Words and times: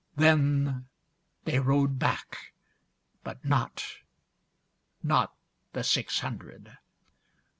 Then 0.15 0.87
they 1.45 1.59
rode 1.59 1.99
back, 1.99 2.53
but 3.23 3.43
notNot 3.43 5.29
the 5.73 5.83
six 5.83 6.21
hundred. 6.21 6.75